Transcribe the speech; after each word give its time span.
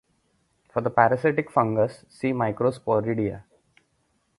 For 0.73 0.81
the 0.81 0.89
parasitic 0.89 1.51
fungus, 1.51 2.05
see 2.09 2.31
Microsporidia. 2.31 3.43